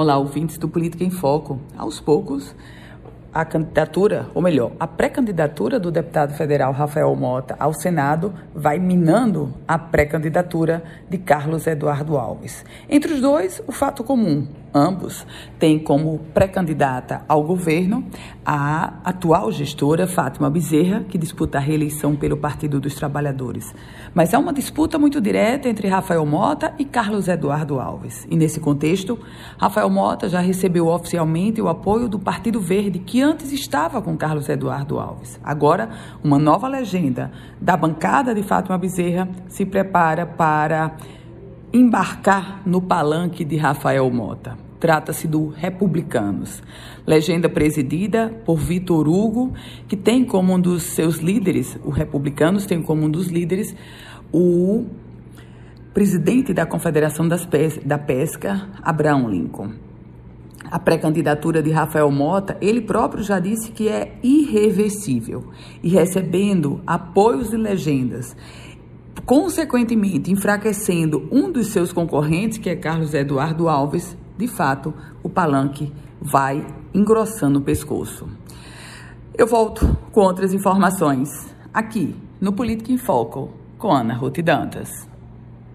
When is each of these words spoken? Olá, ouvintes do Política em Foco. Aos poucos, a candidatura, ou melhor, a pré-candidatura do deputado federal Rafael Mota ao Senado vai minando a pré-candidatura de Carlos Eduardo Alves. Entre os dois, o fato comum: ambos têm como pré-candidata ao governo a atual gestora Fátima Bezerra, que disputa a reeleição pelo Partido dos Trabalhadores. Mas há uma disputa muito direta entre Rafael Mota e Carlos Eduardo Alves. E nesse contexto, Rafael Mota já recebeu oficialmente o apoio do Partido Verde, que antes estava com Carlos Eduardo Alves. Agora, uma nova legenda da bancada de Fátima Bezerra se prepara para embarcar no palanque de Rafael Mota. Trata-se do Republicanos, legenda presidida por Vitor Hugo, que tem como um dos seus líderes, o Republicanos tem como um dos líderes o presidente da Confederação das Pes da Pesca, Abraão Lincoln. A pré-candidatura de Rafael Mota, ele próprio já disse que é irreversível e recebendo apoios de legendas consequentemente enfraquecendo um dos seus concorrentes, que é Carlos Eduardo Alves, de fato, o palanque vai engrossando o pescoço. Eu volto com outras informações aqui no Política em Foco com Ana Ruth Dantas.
Olá, 0.00 0.16
ouvintes 0.16 0.56
do 0.58 0.68
Política 0.68 1.02
em 1.02 1.10
Foco. 1.10 1.58
Aos 1.76 1.98
poucos, 1.98 2.54
a 3.34 3.44
candidatura, 3.44 4.28
ou 4.32 4.40
melhor, 4.40 4.70
a 4.78 4.86
pré-candidatura 4.86 5.80
do 5.80 5.90
deputado 5.90 6.34
federal 6.34 6.72
Rafael 6.72 7.12
Mota 7.16 7.56
ao 7.58 7.74
Senado 7.74 8.32
vai 8.54 8.78
minando 8.78 9.52
a 9.66 9.76
pré-candidatura 9.76 10.84
de 11.10 11.18
Carlos 11.18 11.66
Eduardo 11.66 12.16
Alves. 12.16 12.64
Entre 12.88 13.12
os 13.12 13.20
dois, 13.20 13.60
o 13.66 13.72
fato 13.72 14.04
comum: 14.04 14.46
ambos 14.74 15.26
têm 15.58 15.78
como 15.78 16.18
pré-candidata 16.32 17.22
ao 17.28 17.42
governo 17.42 18.04
a 18.44 18.94
atual 19.04 19.52
gestora 19.52 20.06
Fátima 20.06 20.48
Bezerra, 20.48 21.04
que 21.08 21.18
disputa 21.18 21.58
a 21.58 21.60
reeleição 21.60 22.16
pelo 22.16 22.36
Partido 22.36 22.80
dos 22.80 22.94
Trabalhadores. 22.94 23.74
Mas 24.14 24.32
há 24.32 24.38
uma 24.38 24.52
disputa 24.52 24.98
muito 24.98 25.20
direta 25.20 25.68
entre 25.68 25.88
Rafael 25.88 26.24
Mota 26.24 26.74
e 26.78 26.84
Carlos 26.84 27.28
Eduardo 27.28 27.78
Alves. 27.78 28.26
E 28.30 28.36
nesse 28.36 28.58
contexto, 28.58 29.18
Rafael 29.58 29.90
Mota 29.90 30.28
já 30.28 30.40
recebeu 30.40 30.86
oficialmente 30.86 31.60
o 31.60 31.68
apoio 31.68 32.08
do 32.08 32.18
Partido 32.18 32.60
Verde, 32.60 32.98
que 32.98 33.20
antes 33.20 33.52
estava 33.52 34.00
com 34.00 34.16
Carlos 34.16 34.48
Eduardo 34.48 34.98
Alves. 34.98 35.38
Agora, 35.44 35.90
uma 36.24 36.38
nova 36.38 36.68
legenda 36.68 37.30
da 37.60 37.76
bancada 37.76 38.34
de 38.34 38.42
Fátima 38.42 38.78
Bezerra 38.78 39.28
se 39.48 39.66
prepara 39.66 40.24
para 40.24 40.96
embarcar 41.72 42.62
no 42.66 42.80
palanque 42.80 43.44
de 43.44 43.56
Rafael 43.56 44.10
Mota. 44.10 44.56
Trata-se 44.80 45.26
do 45.26 45.48
Republicanos, 45.48 46.62
legenda 47.04 47.48
presidida 47.48 48.32
por 48.44 48.56
Vitor 48.56 49.08
Hugo, 49.08 49.52
que 49.88 49.96
tem 49.96 50.24
como 50.24 50.54
um 50.54 50.60
dos 50.60 50.84
seus 50.84 51.16
líderes, 51.16 51.76
o 51.84 51.90
Republicanos 51.90 52.64
tem 52.64 52.80
como 52.80 53.06
um 53.06 53.10
dos 53.10 53.26
líderes 53.26 53.74
o 54.32 54.86
presidente 55.92 56.54
da 56.54 56.64
Confederação 56.64 57.26
das 57.26 57.44
Pes 57.44 57.78
da 57.84 57.98
Pesca, 57.98 58.68
Abraão 58.82 59.28
Lincoln. 59.28 59.72
A 60.70 60.78
pré-candidatura 60.78 61.62
de 61.62 61.70
Rafael 61.70 62.10
Mota, 62.10 62.56
ele 62.60 62.82
próprio 62.82 63.24
já 63.24 63.40
disse 63.40 63.72
que 63.72 63.88
é 63.88 64.18
irreversível 64.22 65.48
e 65.82 65.88
recebendo 65.88 66.80
apoios 66.86 67.50
de 67.50 67.56
legendas 67.56 68.36
consequentemente 69.24 70.30
enfraquecendo 70.30 71.28
um 71.30 71.50
dos 71.50 71.68
seus 71.68 71.92
concorrentes, 71.92 72.58
que 72.58 72.70
é 72.70 72.76
Carlos 72.76 73.14
Eduardo 73.14 73.68
Alves, 73.68 74.16
de 74.36 74.46
fato, 74.46 74.94
o 75.22 75.28
palanque 75.28 75.92
vai 76.20 76.66
engrossando 76.94 77.58
o 77.58 77.62
pescoço. 77.62 78.28
Eu 79.36 79.46
volto 79.46 79.96
com 80.12 80.20
outras 80.20 80.52
informações 80.52 81.28
aqui 81.72 82.16
no 82.40 82.52
Política 82.52 82.92
em 82.92 82.98
Foco 82.98 83.50
com 83.76 83.92
Ana 83.92 84.14
Ruth 84.14 84.40
Dantas. 84.40 85.08